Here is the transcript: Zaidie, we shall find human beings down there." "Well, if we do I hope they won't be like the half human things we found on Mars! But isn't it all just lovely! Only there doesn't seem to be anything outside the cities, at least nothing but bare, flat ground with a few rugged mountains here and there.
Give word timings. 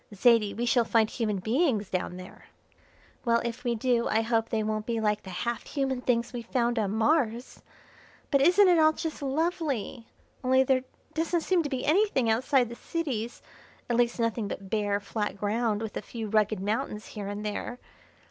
Zaidie, 0.15 0.55
we 0.57 0.65
shall 0.65 0.83
find 0.83 1.07
human 1.11 1.37
beings 1.37 1.91
down 1.91 2.17
there." 2.17 2.45
"Well, 3.23 3.39
if 3.45 3.63
we 3.63 3.75
do 3.75 4.07
I 4.07 4.21
hope 4.21 4.49
they 4.49 4.63
won't 4.63 4.87
be 4.87 4.99
like 4.99 5.21
the 5.21 5.29
half 5.29 5.63
human 5.67 6.01
things 6.01 6.33
we 6.33 6.41
found 6.41 6.79
on 6.79 6.89
Mars! 6.89 7.61
But 8.31 8.41
isn't 8.41 8.67
it 8.67 8.79
all 8.79 8.93
just 8.93 9.21
lovely! 9.21 10.07
Only 10.43 10.63
there 10.63 10.85
doesn't 11.13 11.41
seem 11.41 11.61
to 11.61 11.69
be 11.69 11.85
anything 11.85 12.31
outside 12.31 12.69
the 12.69 12.75
cities, 12.75 13.43
at 13.91 13.95
least 13.95 14.19
nothing 14.19 14.47
but 14.47 14.71
bare, 14.71 14.99
flat 14.99 15.37
ground 15.37 15.83
with 15.83 15.95
a 15.95 16.01
few 16.01 16.27
rugged 16.29 16.59
mountains 16.59 17.05
here 17.09 17.27
and 17.27 17.45
there. 17.45 17.77